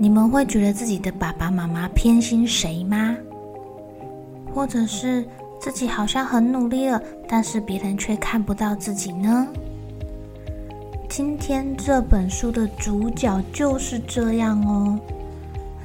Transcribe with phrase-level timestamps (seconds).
[0.00, 3.16] 你们会觉得自己的爸爸妈妈偏心谁吗？
[4.54, 5.26] 或者是
[5.60, 9.46] 自己好像很努力了，但是别人却看不到自己呢？
[11.08, 14.98] 今天这本书的主角就是这样哦。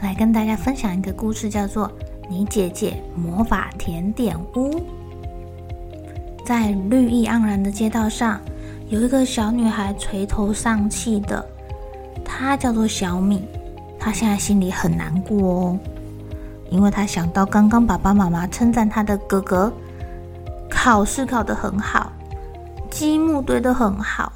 [0.02, 1.88] 来跟大家分享一个故事，叫做
[2.30, 4.70] 《你姐姐魔法甜点屋》。
[6.46, 8.40] 在绿意盎然的街道上。
[8.90, 11.44] 有一个小女孩垂头丧气的，
[12.24, 13.42] 她叫做小米。
[14.04, 15.80] 他现在心里很难过哦，
[16.70, 19.72] 因为他想到刚刚爸爸妈妈称赞他的哥哥
[20.70, 22.12] 考试考得很好，
[22.92, 24.34] 积木堆得很好。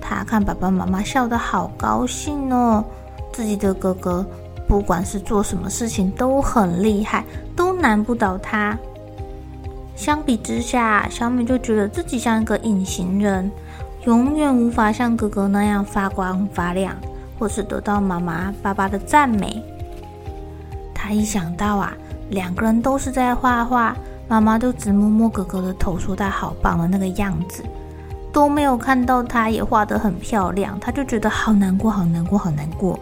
[0.00, 2.84] 他看爸爸妈妈笑得好高兴哦，
[3.32, 4.26] 自己的哥哥
[4.66, 7.24] 不管是做什么事情都很厉害，
[7.54, 8.76] 都难不倒他。
[9.94, 13.48] 相比之下，小米就觉得自己像一个隐形人，
[14.04, 16.96] 永远无法像哥哥那样发光发亮，
[17.40, 19.62] 或是得到妈妈、爸爸的赞美。
[20.94, 21.94] 他一想到啊，
[22.28, 23.96] 两个人都是在画画，
[24.28, 27.64] 妈妈就只摸摸哥哥的头，说他好棒的那个样子，
[28.30, 33.00] 都没有看到他也画得很漂亮，他就觉得好难过，好难过，好难过。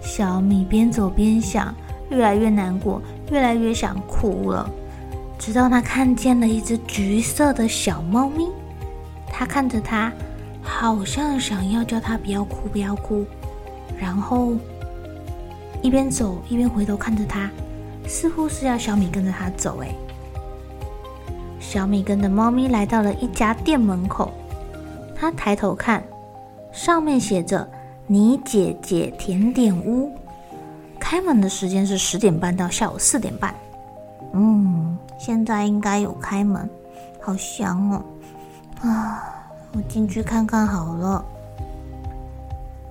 [0.00, 1.74] 小米边走边想，
[2.10, 3.02] 越来越难过，
[3.32, 4.70] 越来越想哭了。
[5.36, 8.48] 直到他看见了一只橘色的小猫咪，
[9.26, 10.12] 他看着它，
[10.64, 13.24] 好像想要叫它不要哭，不要哭，
[13.96, 14.54] 然后
[15.82, 17.48] 一边走一边回头看着它，
[18.08, 19.80] 似乎是要小米跟着它走。
[19.82, 19.94] 哎，
[21.60, 24.32] 小米跟着猫咪来到了一家店门口，
[25.14, 26.02] 他抬头看，
[26.72, 27.68] 上面写着
[28.08, 30.10] “你姐姐甜点屋”，
[30.98, 33.54] 开门的时间是十点半到下午四点半。
[34.32, 34.98] 嗯。
[35.16, 36.68] 现在应该有开门，
[37.22, 38.04] 好香哦！
[38.82, 39.43] 啊，
[39.74, 41.24] 我进去看看好了。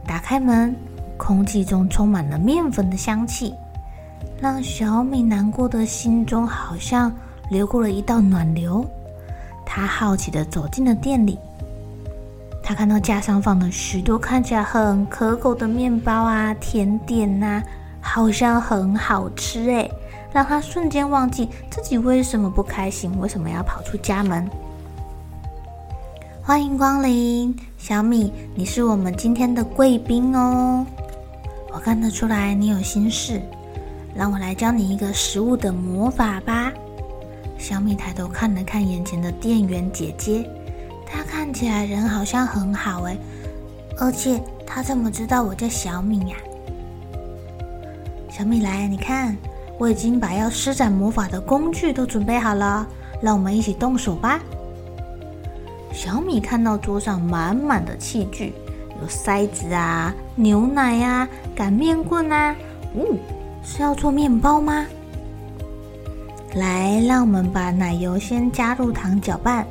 [0.06, 0.76] 打开门，
[1.18, 3.54] 空气中充满了面粉的香气，
[4.42, 7.12] 让小米难过的心中好像
[7.50, 8.86] 流过了一道暖流。
[9.66, 11.40] 他好奇的走进了店里，
[12.62, 17.64] 他看到架上放了许多看起来很可口的面包啊、甜点呐、
[18.02, 19.90] 好像很好吃诶。
[20.34, 24.50] 让他瞬间忘记自己为什么不开心，为什么要跑出家门。
[26.46, 30.86] 欢迎光临，小米，你是我们今天的贵宾哦。
[31.72, 33.42] 我看得出来你有心事，
[34.14, 36.70] 让我来教你一个食物的魔法吧。
[37.58, 40.46] 小米抬头看了看眼前的店员姐姐，
[41.06, 43.18] 她看起来人好像很好诶，
[43.98, 46.36] 而且她怎么知道我叫小米呀？
[48.30, 49.34] 小米来，你看。
[49.80, 52.86] 我已经把要施展魔法的工具都准备好了，
[53.22, 54.40] 让我们一起动手吧。
[55.94, 58.52] 小米看到桌上满满的器具，
[59.00, 62.56] 有筛子啊、牛奶呀、啊、擀面棍啊，
[62.96, 63.06] 哦，
[63.64, 64.86] 是要做面包吗？
[66.56, 69.66] 来，让我们把奶油先加入糖搅拌，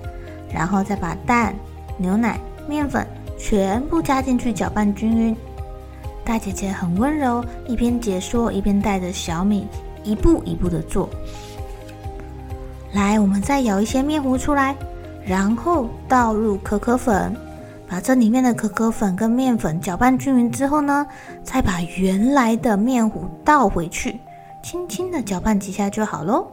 [0.51, 1.55] 然后再把蛋、
[1.97, 2.39] 牛奶、
[2.69, 3.07] 面粉
[3.37, 5.37] 全部加进去搅拌均匀。
[6.25, 9.67] 大姐姐很温柔，一边解说一边带着小米。
[10.05, 11.09] 一步一步的做，
[12.93, 14.75] 来，我们再舀一些面糊出来，
[15.25, 17.35] 然后倒入可可粉，
[17.89, 21.07] 把这里面的可可粉跟面粉搅拌均匀之后呢，
[21.45, 24.19] 再把原来的面糊倒回去，
[24.63, 26.47] 轻轻的搅拌几下就好喽。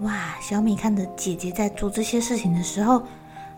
[0.00, 3.02] 哇，小米看着姐姐在做这些事情的时候，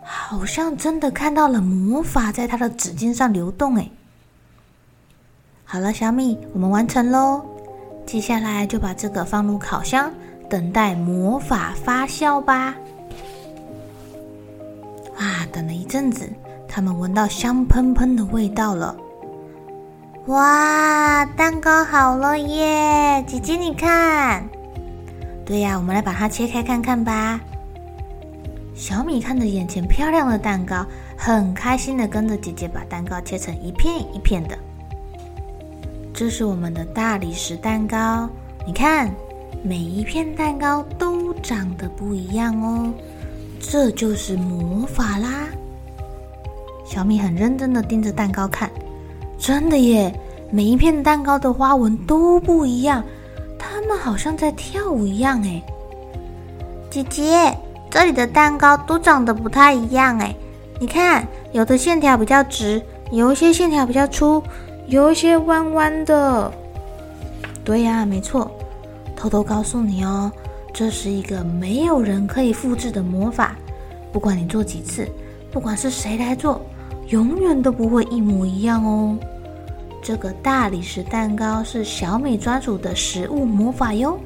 [0.01, 3.89] 好像真的看到了魔法在她的指尖上流动哎。
[5.65, 7.41] 好了，小米，我们完成喽。
[8.05, 10.09] 接下来就把这个放入烤箱，
[10.49, 12.73] 等待魔法发酵吧。
[15.19, 16.27] 啊，等了一阵子，
[16.67, 18.95] 他们闻到香喷喷的味道了。
[20.27, 23.21] 哇，蛋糕好了耶！
[23.27, 24.47] 姐姐你看。
[25.45, 27.39] 对呀，我们来把它切开看看吧。
[28.73, 30.85] 小米看着眼前漂亮的蛋糕，
[31.17, 34.57] 很开心的跟着姐姐把蛋糕切成一片一片的。
[36.13, 38.29] 这是我们的大理石蛋糕，
[38.65, 39.13] 你看，
[39.63, 42.93] 每一片蛋糕都长得不一样哦。
[43.59, 45.47] 这就是魔法啦！
[46.85, 48.69] 小米很认真的盯着蛋糕看，
[49.37, 50.11] 真的耶，
[50.49, 53.03] 每一片蛋糕的花纹都不一样，
[53.59, 55.61] 它们好像在跳舞一样哎。
[56.89, 57.55] 姐姐，
[57.91, 60.33] 这里的蛋糕都长得不太一样哎，
[60.79, 64.41] 你看，有的线条比较直，有一些线条比较粗，
[64.87, 66.51] 有一些弯弯的。
[67.63, 68.49] 对呀，没错，
[69.15, 70.31] 偷偷告诉你哦。
[70.79, 73.53] 这是一个没有人可以复制的魔法，
[74.13, 75.05] 不管你做几次，
[75.51, 76.61] 不管是谁来做，
[77.09, 79.17] 永远都不会一模一样哦。
[80.01, 84.17] 这个大理石蛋糕是小米专属的食物魔法哟。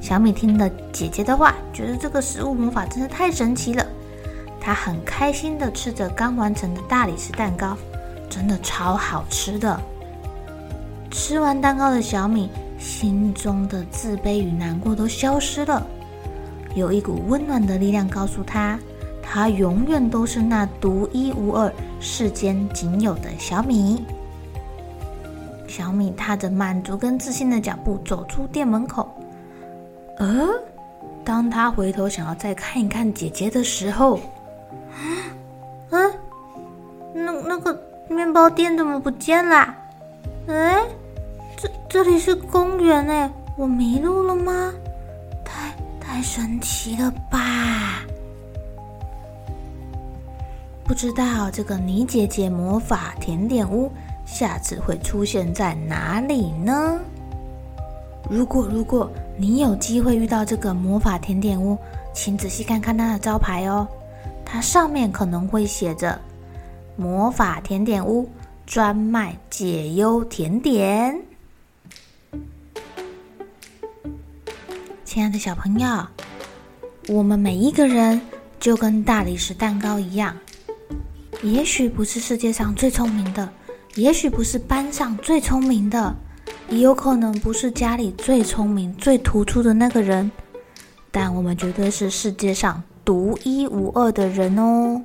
[0.00, 3.86] 小米听了姐姐的话，觉得这个食物魔法真的太神奇了。
[4.60, 7.76] 她很开心地吃着刚完成的大理石蛋糕，
[8.28, 9.80] 真的超好吃的。
[11.12, 12.50] 吃完蛋糕的小米。
[12.78, 15.86] 心中的自卑与难过都消失了，
[16.74, 18.78] 有一股温暖的力量告诉他，
[19.22, 24.04] 他永远都是那独一无二、世间仅有的小米。
[25.66, 29.12] 小米踏着满足跟自信的脚步走出店门口，
[30.18, 30.48] 而
[31.24, 34.20] 当他回头想要再看一看姐姐的时候，
[35.90, 35.98] 啊，
[37.12, 39.74] 那那个面包店怎么不见了？
[40.48, 40.80] 哎？
[41.56, 44.72] 这这里是公园哎，我迷路了吗？
[45.44, 48.02] 太太神奇了吧！
[50.84, 53.90] 不知道这个妮姐姐魔法甜点屋
[54.26, 57.00] 下次会出现在哪里呢？
[58.28, 61.78] 如果如果你有机会遇到这个魔法甜点屋，
[62.12, 63.86] 请仔细看看它的招牌哦，
[64.44, 66.18] 它上面可能会写着
[66.96, 68.28] “魔法甜点屋
[68.66, 71.18] 专卖解忧甜点”。
[75.14, 76.04] 亲爱的小朋友，
[77.06, 78.20] 我们每一个人
[78.58, 80.36] 就跟大理石蛋糕一样，
[81.40, 83.48] 也许不是世界上最聪明的，
[83.94, 86.12] 也许不是班上最聪明的，
[86.68, 90.28] 也有可能不是家里最聪明、最突出的那个人，
[91.12, 95.00] 但我们绝对是世界上独一无二的人哦！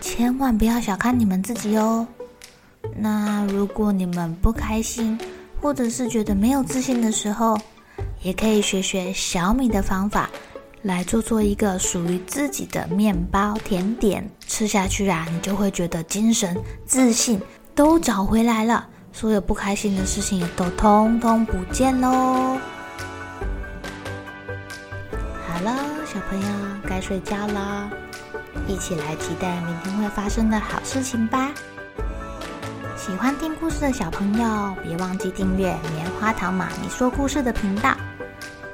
[0.00, 2.04] 千万不要小看你们自己哦。
[2.96, 5.16] 那如果你们不开心，
[5.62, 7.56] 或者是觉得没有自信的时候，
[8.26, 10.28] 也可以学学小米的方法，
[10.82, 17.40] 来做做一个属于自己的面包甜点，吃下去啊，你就会觉得精神、自信
[17.72, 22.58] 都找回来了，所有不开心的事情也都通通不见喽。
[25.46, 26.48] 好了，小朋友
[26.84, 27.88] 该睡觉了，
[28.66, 31.52] 一起来期待明天会发生的好事情吧。
[32.96, 37.96] 喜欢听故事的小朋友，别忘记订阅棉花糖妈咪说故事的频道。